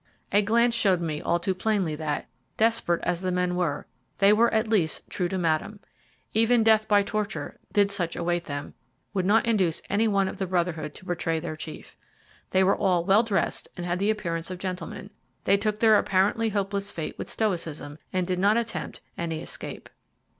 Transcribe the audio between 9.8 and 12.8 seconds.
any one of the Brotherhood to betray their chief. They were